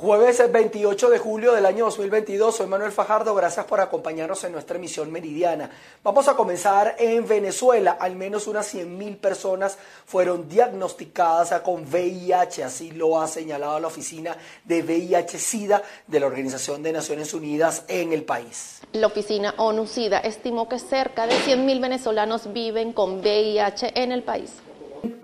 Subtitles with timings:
[0.00, 4.76] Jueves 28 de julio del año 2022, soy Manuel Fajardo, gracias por acompañarnos en nuestra
[4.76, 5.70] emisión meridiana.
[6.04, 9.76] Vamos a comenzar en Venezuela, al menos unas 100.000 personas
[10.06, 16.80] fueron diagnosticadas con VIH, así lo ha señalado la Oficina de VIH-Sida de la Organización
[16.84, 18.82] de Naciones Unidas en el país.
[18.92, 24.52] La Oficina ONU-SIDA estimó que cerca de 100.000 venezolanos viven con VIH en el país.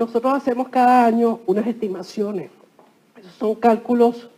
[0.01, 2.51] Nosotros hacemos cada año unas estimaciones,
[3.17, 4.31] esos son cálculos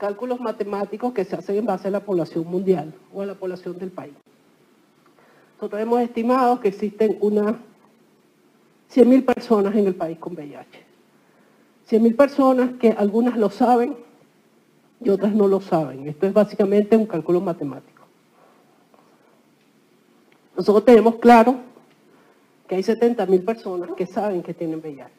[0.00, 3.78] cálculos matemáticos que se hacen en base a la población mundial o a la población
[3.78, 4.14] del país.
[5.56, 7.56] Nosotros hemos estimado que existen unas
[8.94, 10.86] 100.000 personas en el país con VIH.
[11.90, 13.94] 100.000 personas que algunas lo saben
[15.04, 16.08] y otras no lo saben.
[16.08, 18.02] Esto es básicamente un cálculo matemático.
[20.56, 21.56] Nosotros tenemos claro
[22.66, 25.10] que hay 70.000 personas que saben que tienen VIH.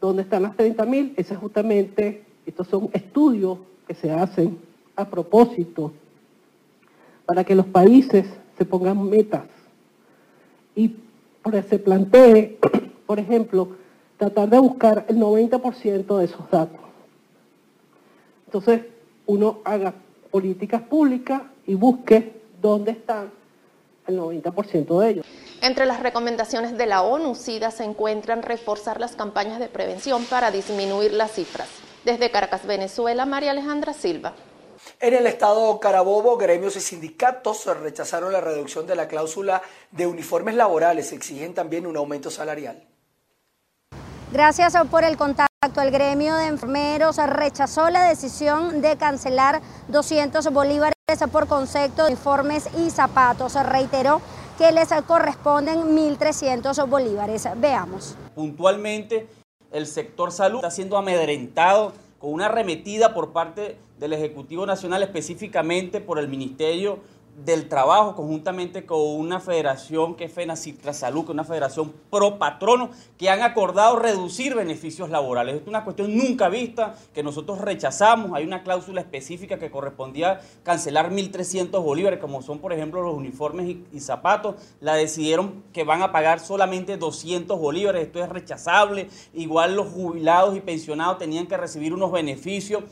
[0.00, 1.14] ¿Dónde están las 30.000?
[1.16, 4.58] Esa es justamente estos son estudios que se hacen
[4.96, 5.92] a propósito
[7.26, 9.44] para que los países se pongan metas
[10.74, 10.96] y
[11.68, 12.58] se plantee,
[13.06, 13.68] por ejemplo,
[14.16, 16.80] tratar de buscar el 90% de esos datos.
[18.46, 18.82] Entonces,
[19.26, 19.94] uno haga
[20.30, 23.30] políticas públicas y busque dónde están
[24.06, 25.26] el 90% de ellos.
[25.60, 30.50] Entre las recomendaciones de la ONU, SIDA se encuentran reforzar las campañas de prevención para
[30.50, 31.68] disminuir las cifras.
[32.04, 34.34] Desde Caracas, Venezuela, María Alejandra Silva.
[35.00, 40.54] En el estado Carabobo, gremios y sindicatos rechazaron la reducción de la cláusula de uniformes
[40.54, 41.12] laborales.
[41.12, 42.84] Exigen también un aumento salarial.
[44.32, 45.48] Gracias por el contacto.
[45.82, 50.94] El gremio de enfermeros rechazó la decisión de cancelar 200 bolívares
[51.32, 53.54] por concepto de uniformes y zapatos.
[53.54, 54.20] Reiteró
[54.56, 57.48] que les corresponden 1.300 bolívares.
[57.56, 58.16] Veamos.
[58.34, 59.28] Puntualmente
[59.72, 66.00] el sector salud está siendo amedrentado con una arremetida por parte del Ejecutivo Nacional, específicamente
[66.00, 66.98] por el Ministerio
[67.44, 72.38] del trabajo conjuntamente con una federación que es FENACITRA Salud, que es una federación pro
[72.38, 75.60] patrono, que han acordado reducir beneficios laborales.
[75.60, 78.32] Es una cuestión nunca vista que nosotros rechazamos.
[78.34, 83.66] Hay una cláusula específica que correspondía cancelar 1.300 bolívares, como son por ejemplo los uniformes
[83.68, 84.56] y, y, zapatos.
[84.80, 88.06] La decidieron que van a pagar solamente 200 bolívares.
[88.06, 89.08] Esto es rechazable.
[89.32, 92.82] Igual los jubilados y pensionados tenían que recibir unos beneficios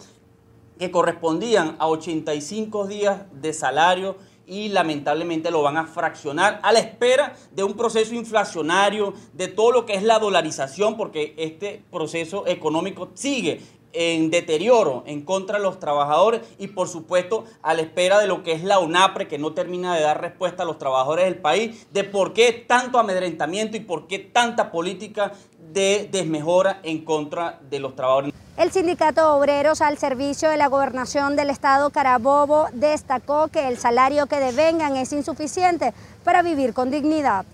[0.78, 6.78] que correspondían a 85 días de salario y lamentablemente lo van a fraccionar a la
[6.78, 12.46] espera de un proceso inflacionario, de todo lo que es la dolarización, porque este proceso
[12.46, 13.60] económico sigue
[13.96, 18.42] en deterioro en contra de los trabajadores y por supuesto a la espera de lo
[18.42, 21.86] que es la UNAPRE que no termina de dar respuesta a los trabajadores del país
[21.92, 25.32] de por qué tanto amedrentamiento y por qué tanta política
[25.72, 28.34] de desmejora en contra de los trabajadores.
[28.58, 34.26] El sindicato Obreros al servicio de la gobernación del estado Carabobo destacó que el salario
[34.26, 37.46] que devengan es insuficiente para vivir con dignidad.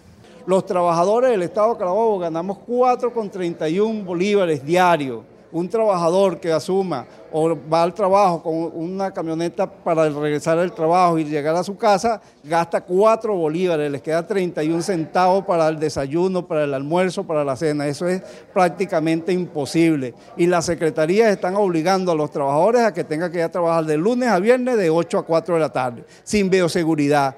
[0.47, 5.23] Los trabajadores del estado Carabobo ganamos 4,31 bolívares diarios
[5.53, 11.19] un trabajador que asuma o va al trabajo con una camioneta para regresar al trabajo
[11.19, 16.47] y llegar a su casa, gasta cuatro bolívares, les queda 31 centavos para el desayuno,
[16.47, 17.87] para el almuerzo, para la cena.
[17.87, 20.15] Eso es prácticamente imposible.
[20.37, 23.85] Y las secretarías están obligando a los trabajadores a que tengan que ir a trabajar
[23.85, 27.35] de lunes a viernes de 8 a 4 de la tarde, sin bioseguridad.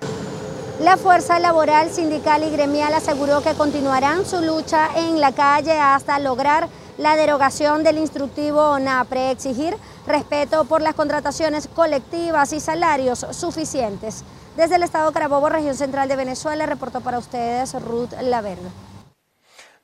[0.80, 6.18] La fuerza laboral, sindical y gremial aseguró que continuarán su lucha en la calle hasta
[6.18, 14.24] lograr la derogación del instructivo ONAPRE, exigir respeto por las contrataciones colectivas y salarios suficientes.
[14.56, 18.70] Desde el Estado Carabobo, región central de Venezuela, reportó para ustedes Ruth Laverde.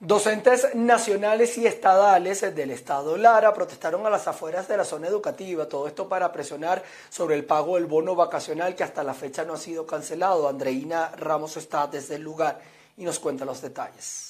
[0.03, 5.69] Docentes nacionales y estadales del Estado Lara protestaron a las afueras de la zona educativa,
[5.69, 9.53] todo esto para presionar sobre el pago del bono vacacional que hasta la fecha no
[9.53, 10.49] ha sido cancelado.
[10.49, 12.61] Andreina Ramos está desde el lugar
[12.97, 14.30] y nos cuenta los detalles.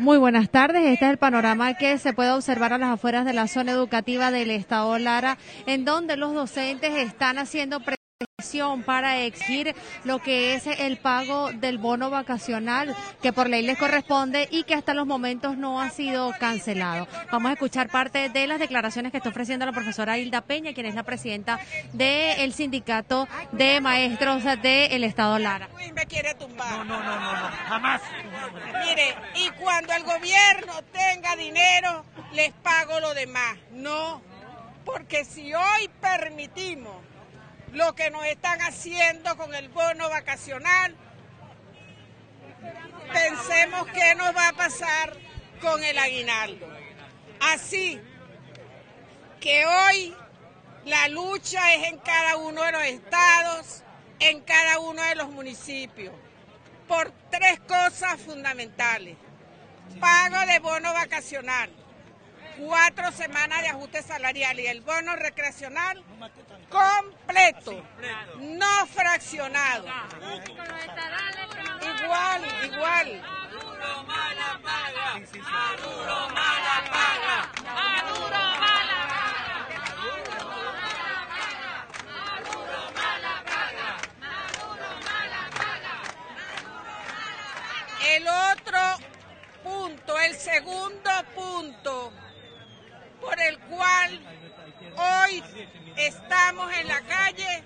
[0.00, 0.86] Muy buenas tardes.
[0.86, 4.30] Este es el panorama que se puede observar a las afueras de la zona educativa
[4.30, 5.36] del Estado Lara,
[5.66, 7.80] en donde los docentes están haciendo
[8.84, 9.74] para exigir
[10.04, 14.74] lo que es el pago del bono vacacional que por ley les corresponde y que
[14.74, 17.06] hasta los momentos no ha sido cancelado.
[17.30, 20.86] Vamos a escuchar parte de las declaraciones que está ofreciendo la profesora Hilda Peña, quien
[20.86, 21.60] es la presidenta
[21.92, 25.68] del sindicato de maestros del Estado Lara.
[25.94, 26.70] Me quiere tumbar.
[26.70, 28.02] No, no, no, no, jamás.
[28.84, 33.56] Mire, y cuando el gobierno tenga dinero, les pago lo demás.
[33.72, 34.20] No,
[34.84, 37.09] porque si hoy permitimos
[37.72, 40.96] lo que nos están haciendo con el bono vacacional.
[43.12, 45.16] Pensemos qué nos va a pasar
[45.60, 46.66] con el aguinaldo.
[47.40, 48.00] Así
[49.40, 50.14] que hoy
[50.84, 53.82] la lucha es en cada uno de los estados,
[54.18, 56.14] en cada uno de los municipios,
[56.86, 59.16] por tres cosas fundamentales.
[59.98, 61.70] Pago de bono vacacional,
[62.60, 66.04] cuatro semanas de ajuste salarial y el bono recreacional
[66.68, 67.82] completo,
[68.38, 69.86] no fraccionado.
[72.02, 73.22] Igual, igual.
[88.06, 88.78] El otro
[89.62, 91.99] punto, el segundo punto
[93.40, 94.20] el cual
[94.96, 95.42] hoy
[95.96, 97.64] estamos en la calle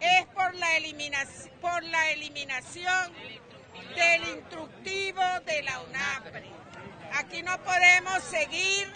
[0.00, 3.12] es por la, eliminación, por la eliminación
[3.94, 6.50] del instructivo de la UNAPRE.
[7.14, 8.92] Aquí no podemos seguir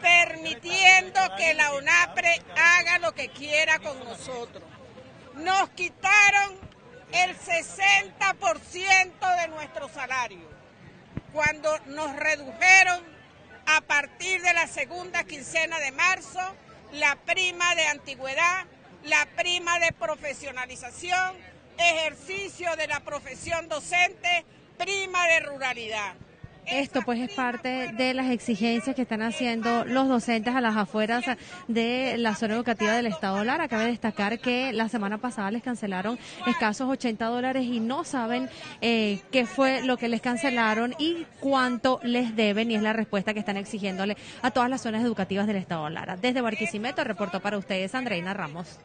[0.00, 4.62] permitiendo que la UNAPRE haga lo que quiera con nosotros.
[5.34, 6.58] Nos quitaron
[7.12, 10.54] el 60% de nuestro salario
[11.32, 13.13] cuando nos redujeron
[13.74, 16.40] a partir de la segunda quincena de marzo
[16.92, 18.66] la prima de antigüedad,
[19.04, 21.36] la prima de profesionalización,
[21.76, 24.44] ejercicio de la profesión docente,
[24.78, 26.14] prima de ruralidad.
[26.66, 31.24] Esto pues es parte de las exigencias que están haciendo los docentes a las afueras
[31.68, 33.68] de la zona educativa del Estado Lara.
[33.68, 38.48] Cabe destacar que la semana pasada les cancelaron escasos 80 dólares y no saben
[38.80, 43.34] eh, qué fue lo que les cancelaron y cuánto les deben y es la respuesta
[43.34, 46.16] que están exigiéndole a todas las zonas educativas del Estado Lara.
[46.16, 48.78] Desde Barquisimeto reportó para ustedes Andreina Ramos.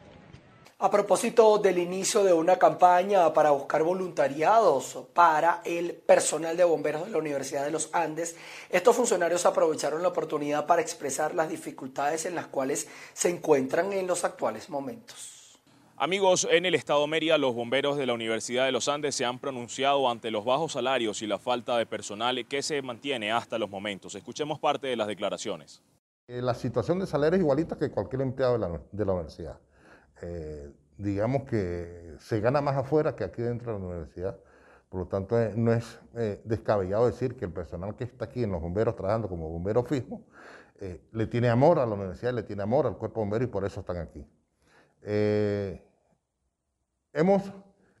[0.82, 7.04] A propósito del inicio de una campaña para buscar voluntariados para el personal de bomberos
[7.04, 8.34] de la Universidad de los Andes,
[8.70, 14.06] estos funcionarios aprovecharon la oportunidad para expresar las dificultades en las cuales se encuentran en
[14.06, 15.60] los actuales momentos.
[15.98, 19.38] Amigos, en el estado Mérida, los bomberos de la Universidad de los Andes se han
[19.38, 23.68] pronunciado ante los bajos salarios y la falta de personal que se mantiene hasta los
[23.68, 24.14] momentos.
[24.14, 25.82] Escuchemos parte de las declaraciones.
[26.26, 29.58] La situación de salario es igualita que cualquier empleado de la, de la universidad.
[30.22, 34.38] Eh, digamos que se gana más afuera que aquí dentro de la universidad.
[34.88, 38.42] Por lo tanto, eh, no es eh, descabellado decir que el personal que está aquí
[38.42, 40.22] en los bomberos trabajando como bombero fijo
[41.12, 43.80] le tiene amor a la universidad, le tiene amor al cuerpo bombero y por eso
[43.80, 44.26] están aquí.
[47.12, 47.52] hemos,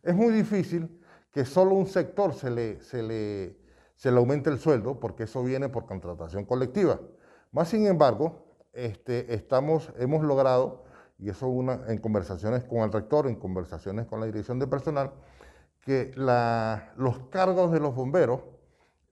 [0.02, 0.88] es muy difícil
[1.30, 3.58] que solo un sector se le, se, le,
[3.96, 6.98] se le aumente el sueldo porque eso viene por contratación colectiva.
[7.52, 10.84] Más sin embargo, este, estamos, hemos logrado
[11.20, 11.48] y eso
[11.86, 15.12] en conversaciones con el rector, en conversaciones con la dirección de personal,
[15.80, 18.40] que los cargos de los bomberos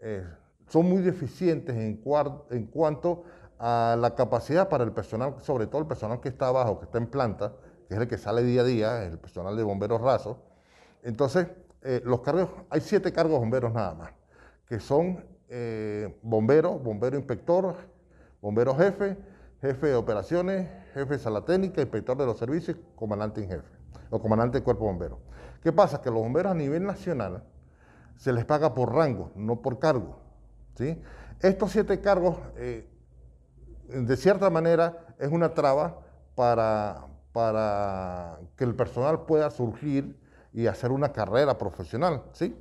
[0.00, 0.24] eh,
[0.68, 2.02] son muy deficientes en,
[2.50, 3.24] en cuanto
[3.58, 6.98] a la capacidad para el personal, sobre todo el personal que está abajo, que está
[6.98, 7.52] en planta,
[7.88, 10.36] que es el que sale día a día, el personal de bomberos rasos.
[11.02, 11.48] Entonces,
[11.82, 14.10] eh, los cargos, hay siete cargos bomberos nada más,
[14.66, 17.74] que son eh, bombero, bombero inspector,
[18.40, 19.16] bombero jefe,
[19.60, 23.68] jefe de operaciones, jefe de sala técnica, inspector de los servicios, comandante en jefe,
[24.10, 25.20] o comandante del cuerpo bombero.
[25.62, 26.00] ¿Qué pasa?
[26.00, 27.44] Que los bomberos a nivel nacional
[28.16, 30.18] se les paga por rango, no por cargo.
[30.74, 31.00] ¿sí?
[31.40, 32.88] Estos siete cargos, eh,
[33.88, 36.00] de cierta manera, es una traba
[36.34, 40.18] para, para que el personal pueda surgir
[40.52, 42.22] y hacer una carrera profesional.
[42.32, 42.56] ¿sí?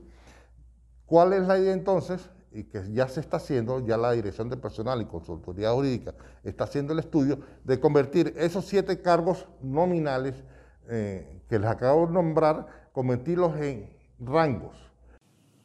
[1.05, 2.29] ¿Cuál es la idea entonces?
[2.57, 6.63] Y que ya se está haciendo, ya la Dirección de Personal y Consultoría Jurídica está
[6.63, 10.43] haciendo el estudio de convertir esos siete cargos nominales
[10.89, 14.75] eh, que les acabo de nombrar, convertirlos en rangos.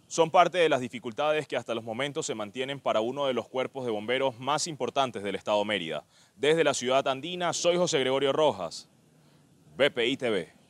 [0.07, 3.49] Son parte de las dificultades que hasta los momentos se mantienen para uno de los
[3.49, 6.05] cuerpos de bomberos más importantes del Estado Mérida.
[6.37, 8.91] Desde la ciudad andina, soy José Gregorio Rojas,
[9.79, 10.62] BPI TV.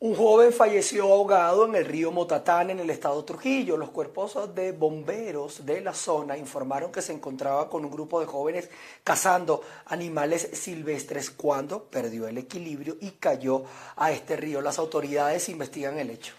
[0.00, 3.76] Un joven falleció ahogado en el río Motatán en el estado Trujillo.
[3.76, 8.26] Los cuerpos de bomberos de la zona informaron que se encontraba con un grupo de
[8.26, 8.70] jóvenes
[9.02, 13.64] cazando animales silvestres cuando perdió el equilibrio y cayó
[13.96, 14.60] a este río.
[14.60, 16.34] Las autoridades investigan el hecho.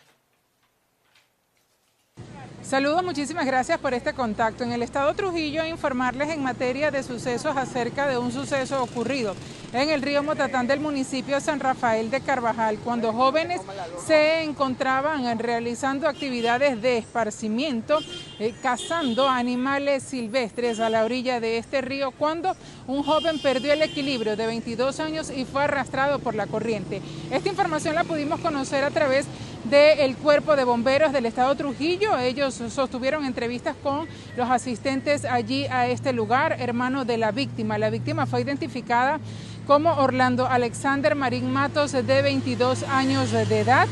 [2.61, 4.63] Saludos, muchísimas gracias por este contacto.
[4.63, 9.33] En el estado Trujillo informarles en materia de sucesos acerca de un suceso ocurrido
[9.71, 13.61] en el río Motatán del municipio de San Rafael de Carvajal, cuando jóvenes
[14.05, 17.99] se encontraban realizando actividades de esparcimiento,
[18.39, 22.55] eh, cazando animales silvestres a la orilla de este río, cuando
[22.87, 27.01] un joven perdió el equilibrio de 22 años y fue arrastrado por la corriente.
[27.31, 29.27] Esta información la pudimos conocer a través
[29.69, 32.17] del Cuerpo de Bomberos del Estado Trujillo.
[32.17, 37.77] Ellos sostuvieron entrevistas con los asistentes allí a este lugar, hermano de la víctima.
[37.77, 39.19] La víctima fue identificada
[39.67, 43.87] como Orlando Alexander Marín Matos, de 22 años de edad,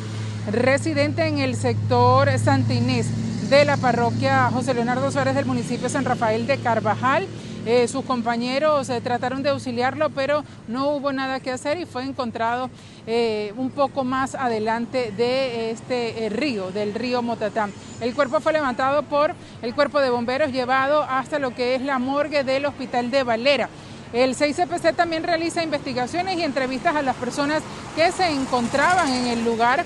[0.52, 3.08] residente en el sector Santa Inés
[3.50, 7.28] de la parroquia José Leonardo Suárez del municipio de San Rafael de Carvajal.
[7.68, 12.06] Eh, sus compañeros eh, trataron de auxiliarlo, pero no hubo nada que hacer y fue
[12.06, 12.70] encontrado
[13.06, 17.74] eh, un poco más adelante de este río, del río Motatán.
[18.00, 22.00] El cuerpo fue levantado por el cuerpo de bomberos, llevado hasta lo que es la
[22.00, 23.68] morgue del hospital de Valera.
[24.14, 27.62] El 6CPC también realiza investigaciones y entrevistas a las personas
[27.98, 29.84] que se encontraban en el lugar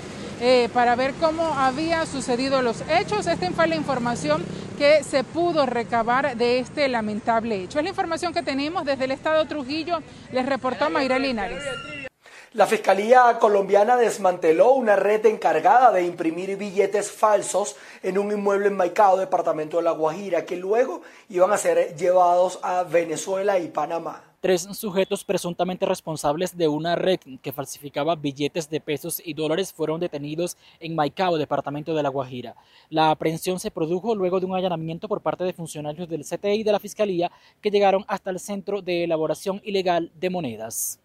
[0.72, 3.28] para ver cómo había sucedido los hechos.
[3.28, 4.44] Esta fue la información
[4.82, 7.78] que se pudo recabar de este lamentable hecho.
[7.78, 10.00] Es la información que tenemos desde el estado Trujillo.
[10.32, 11.62] Les reportó Mayra Linares.
[12.54, 18.76] La Fiscalía colombiana desmanteló una red encargada de imprimir billetes falsos en un inmueble en
[18.76, 24.31] Maicao, departamento de La Guajira, que luego iban a ser llevados a Venezuela y Panamá.
[24.42, 30.00] Tres sujetos presuntamente responsables de una red que falsificaba billetes de pesos y dólares fueron
[30.00, 32.56] detenidos en Maicao, departamento de La Guajira.
[32.90, 36.64] La aprehensión se produjo luego de un allanamiento por parte de funcionarios del CTI y
[36.64, 37.30] de la Fiscalía
[37.60, 40.98] que llegaron hasta el Centro de Elaboración Ilegal de Monedas.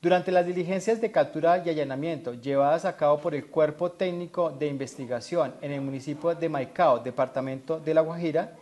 [0.00, 4.66] Durante las diligencias de captura y allanamiento llevadas a cabo por el Cuerpo Técnico de
[4.66, 8.56] Investigación en el municipio de Maicao, departamento de La Guajira,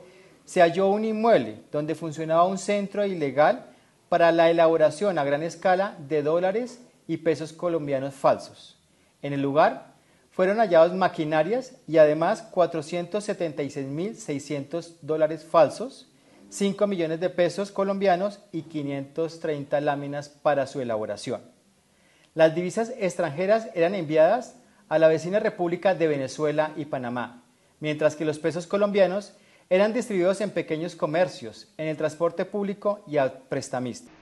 [0.50, 3.66] se halló un inmueble donde funcionaba un centro ilegal
[4.09, 8.76] para la elaboración a gran escala de dólares y pesos colombianos falsos.
[9.23, 9.95] En el lugar
[10.33, 16.09] fueron hallados maquinarias y además 476.600 dólares falsos,
[16.49, 21.42] 5 millones de pesos colombianos y 530 láminas para su elaboración.
[22.35, 24.57] Las divisas extranjeras eran enviadas
[24.88, 27.45] a la vecina República de Venezuela y Panamá,
[27.78, 29.35] mientras que los pesos colombianos
[29.70, 34.12] eran distribuidos en pequeños comercios, en el transporte público y a prestamistas.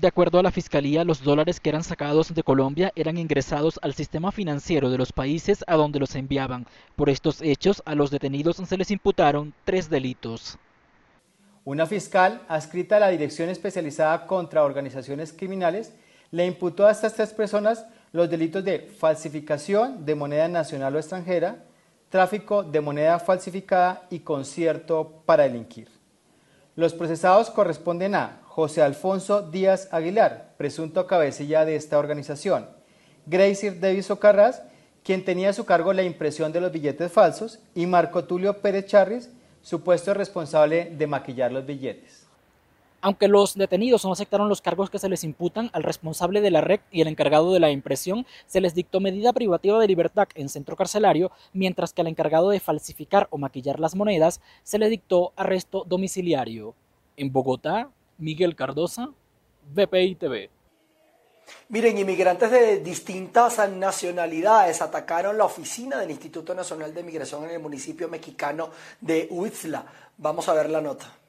[0.00, 3.94] De acuerdo a la Fiscalía, los dólares que eran sacados de Colombia eran ingresados al
[3.94, 6.66] sistema financiero de los países a donde los enviaban.
[6.94, 10.56] Por estos hechos, a los detenidos se les imputaron tres delitos.
[11.64, 15.92] Una fiscal adscrita a la Dirección Especializada contra Organizaciones Criminales
[16.30, 21.64] le imputó a estas tres personas los delitos de falsificación de moneda nacional o extranjera,
[22.12, 25.88] tráfico de moneda falsificada y concierto para delinquir.
[26.76, 32.68] Los procesados corresponden a José Alfonso Díaz Aguilar, presunto cabecilla de esta organización,
[33.24, 34.62] Gracie Davis Ocarras,
[35.02, 38.88] quien tenía a su cargo la impresión de los billetes falsos, y Marco Tulio Pérez
[38.88, 39.30] Charris,
[39.62, 42.21] supuesto responsable de maquillar los billetes.
[43.04, 46.60] Aunque los detenidos no aceptaron los cargos que se les imputan, al responsable de la
[46.60, 50.48] red y el encargado de la impresión se les dictó medida privativa de libertad en
[50.48, 55.32] centro carcelario, mientras que al encargado de falsificar o maquillar las monedas se le dictó
[55.34, 56.76] arresto domiciliario.
[57.16, 59.10] En Bogotá, Miguel Cardosa,
[59.74, 60.50] BPI TV.
[61.70, 67.58] Miren, inmigrantes de distintas nacionalidades atacaron la oficina del Instituto Nacional de Migración en el
[67.58, 69.84] municipio mexicano de Huitzla.
[70.18, 71.21] Vamos a ver la nota.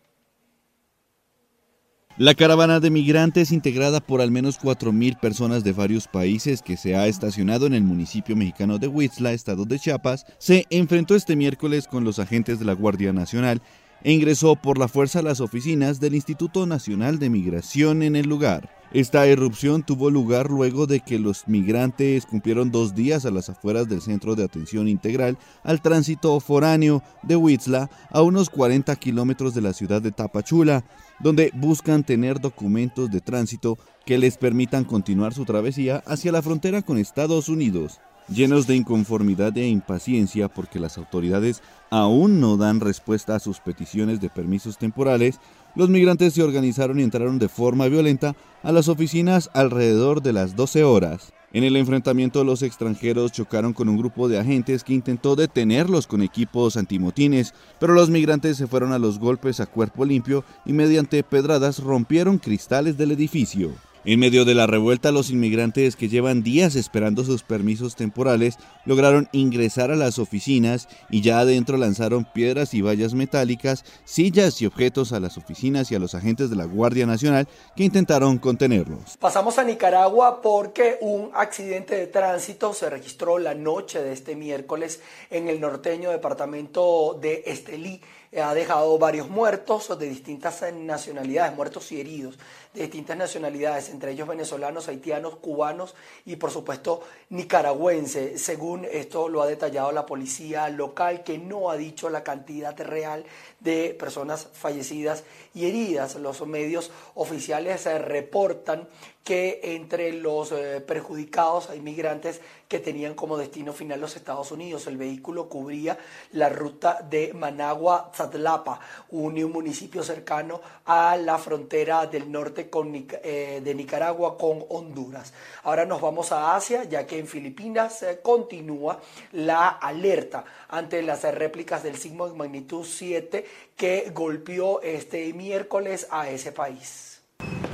[2.19, 6.95] La caravana de migrantes, integrada por al menos 4.000 personas de varios países que se
[6.95, 11.87] ha estacionado en el municipio mexicano de Huitzla, estado de Chiapas, se enfrentó este miércoles
[11.87, 13.63] con los agentes de la Guardia Nacional
[14.11, 18.69] ingresó por la fuerza a las oficinas del Instituto Nacional de Migración en el lugar.
[18.93, 23.89] Esta erupción tuvo lugar luego de que los migrantes cumplieron dos días a las afueras
[23.89, 29.61] del Centro de Atención Integral al Tránsito Foráneo de Huitzla, a unos 40 kilómetros de
[29.61, 30.85] la ciudad de Tapachula,
[31.19, 36.83] donde buscan tener documentos de tránsito que les permitan continuar su travesía hacia la frontera
[36.83, 37.99] con Estados Unidos.
[38.29, 44.21] Llenos de inconformidad e impaciencia porque las autoridades aún no dan respuesta a sus peticiones
[44.21, 45.39] de permisos temporales,
[45.75, 50.55] los migrantes se organizaron y entraron de forma violenta a las oficinas alrededor de las
[50.55, 51.33] 12 horas.
[51.51, 56.23] En el enfrentamiento los extranjeros chocaron con un grupo de agentes que intentó detenerlos con
[56.23, 61.21] equipos antimotines, pero los migrantes se fueron a los golpes a cuerpo limpio y mediante
[61.23, 63.71] pedradas rompieron cristales del edificio.
[64.05, 69.29] En medio de la revuelta, los inmigrantes que llevan días esperando sus permisos temporales lograron
[69.31, 75.13] ingresar a las oficinas y ya adentro lanzaron piedras y vallas metálicas, sillas y objetos
[75.13, 79.15] a las oficinas y a los agentes de la Guardia Nacional que intentaron contenerlos.
[79.21, 84.99] Pasamos a Nicaragua porque un accidente de tránsito se registró la noche de este miércoles
[85.29, 88.01] en el norteño departamento de Estelí
[88.41, 92.37] ha dejado varios muertos de distintas nacionalidades, muertos y heridos
[92.73, 95.93] de distintas nacionalidades, entre ellos venezolanos, haitianos, cubanos
[96.25, 98.41] y por supuesto nicaragüenses.
[98.41, 103.25] Según esto lo ha detallado la policía local, que no ha dicho la cantidad real
[103.59, 105.23] de personas fallecidas
[105.53, 106.15] y heridas.
[106.15, 108.87] Los medios oficiales se reportan
[109.23, 114.87] que entre los eh, perjudicados hay migrantes que tenían como destino final los Estados Unidos.
[114.87, 115.97] El vehículo cubría
[116.33, 118.79] la ruta de Managua-Zatlapa,
[119.11, 125.33] un municipio cercano a la frontera del norte con, eh, de Nicaragua con Honduras.
[125.63, 128.99] Ahora nos vamos a Asia, ya que en Filipinas eh, continúa
[129.31, 133.45] la alerta ante las réplicas del sismo de magnitud 7
[133.77, 137.12] que golpeó este miércoles a ese país.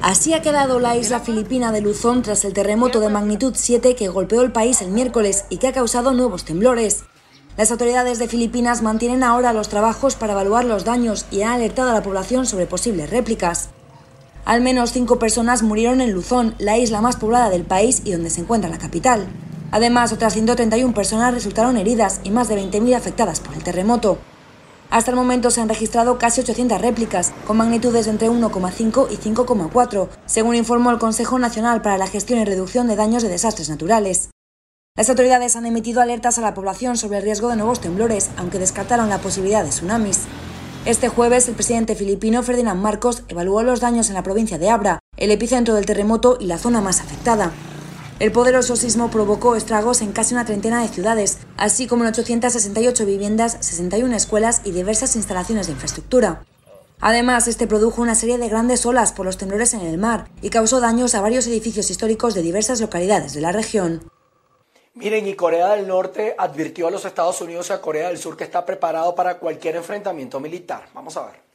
[0.01, 4.07] Así ha quedado la isla filipina de Luzón tras el terremoto de magnitud 7 que
[4.07, 7.03] golpeó el país el miércoles y que ha causado nuevos temblores.
[7.57, 11.91] Las autoridades de Filipinas mantienen ahora los trabajos para evaluar los daños y han alertado
[11.91, 13.69] a la población sobre posibles réplicas.
[14.45, 18.29] Al menos cinco personas murieron en Luzón, la isla más poblada del país y donde
[18.29, 19.27] se encuentra la capital.
[19.71, 24.17] Además, otras 131 personas resultaron heridas y más de 20.000 afectadas por el terremoto.
[24.89, 30.09] Hasta el momento se han registrado casi 800 réplicas, con magnitudes entre 1,5 y 5,4,
[30.25, 34.29] según informó el Consejo Nacional para la Gestión y Reducción de Daños de Desastres Naturales.
[34.97, 38.57] Las autoridades han emitido alertas a la población sobre el riesgo de nuevos temblores, aunque
[38.57, 40.21] descartaron la posibilidad de tsunamis.
[40.85, 44.99] Este jueves, el presidente filipino Ferdinand Marcos evaluó los daños en la provincia de Abra,
[45.17, 47.51] el epicentro del terremoto y la zona más afectada.
[48.19, 53.05] El poderoso sismo provocó estragos en casi una treintena de ciudades, así como en 868
[53.05, 56.43] viviendas, 61 escuelas y diversas instalaciones de infraestructura.
[56.99, 60.49] Además, este produjo una serie de grandes olas por los temblores en el mar y
[60.49, 64.11] causó daños a varios edificios históricos de diversas localidades de la región.
[64.95, 68.35] Miren, y Corea del Norte advirtió a los Estados Unidos y a Corea del Sur
[68.35, 70.89] que está preparado para cualquier enfrentamiento militar.
[70.93, 71.48] Vamos a ver.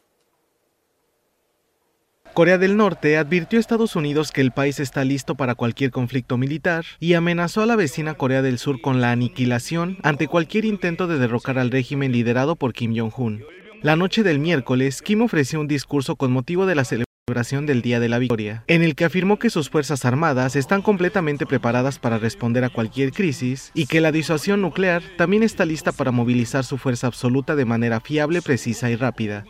[2.34, 6.36] Corea del Norte advirtió a Estados Unidos que el país está listo para cualquier conflicto
[6.36, 11.06] militar y amenazó a la vecina Corea del Sur con la aniquilación ante cualquier intento
[11.06, 13.44] de derrocar al régimen liderado por Kim Jong-un.
[13.82, 18.00] La noche del miércoles, Kim ofreció un discurso con motivo de la celebración del Día
[18.00, 22.18] de la Victoria, en el que afirmó que sus Fuerzas Armadas están completamente preparadas para
[22.18, 26.78] responder a cualquier crisis y que la disuasión nuclear también está lista para movilizar su
[26.78, 29.44] fuerza absoluta de manera fiable, precisa y rápida.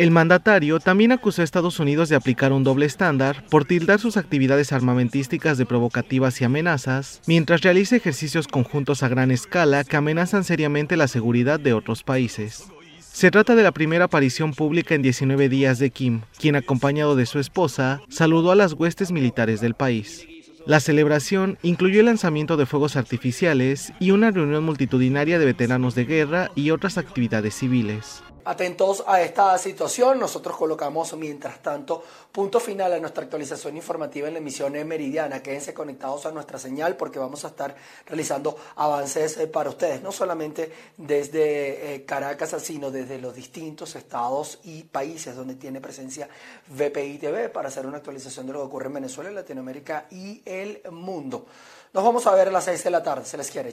[0.00, 4.16] El mandatario también acusó a Estados Unidos de aplicar un doble estándar por tildar sus
[4.16, 10.42] actividades armamentísticas de provocativas y amenazas, mientras realiza ejercicios conjuntos a gran escala que amenazan
[10.42, 12.64] seriamente la seguridad de otros países.
[13.12, 17.26] Se trata de la primera aparición pública en 19 días de Kim, quien acompañado de
[17.26, 20.26] su esposa saludó a las huestes militares del país.
[20.64, 26.06] La celebración incluyó el lanzamiento de fuegos artificiales y una reunión multitudinaria de veteranos de
[26.06, 28.22] guerra y otras actividades civiles.
[28.42, 34.34] Atentos a esta situación, nosotros colocamos mientras tanto punto final a nuestra actualización informativa en
[34.34, 35.42] la emisión meridiana.
[35.42, 37.76] Quédense conectados a nuestra señal porque vamos a estar
[38.06, 44.58] realizando avances eh, para ustedes, no solamente desde eh, Caracas, sino desde los distintos estados
[44.64, 46.26] y países donde tiene presencia
[46.68, 50.80] VPI TV para hacer una actualización de lo que ocurre en Venezuela, Latinoamérica y el
[50.90, 51.44] mundo.
[51.92, 53.68] Nos vamos a ver a las 6 de la tarde, se les quiere.